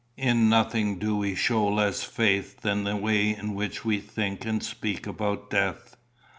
In 0.17 0.49
nothing 0.49 0.97
do 0.97 1.15
we 1.17 1.35
show 1.35 1.67
less 1.67 2.01
faith 2.03 2.61
than 2.61 2.85
the 2.85 2.95
way 2.97 3.35
in 3.35 3.53
which 3.53 3.85
we 3.85 3.99
think 3.99 4.45
and 4.47 4.63
speak 4.63 5.05
about 5.05 5.51
death. 5.51 5.95